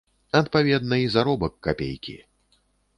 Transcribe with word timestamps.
Адпаведна, 0.39 0.95
і 1.05 1.11
заробак 1.17 1.53
капейкі. 1.69 2.19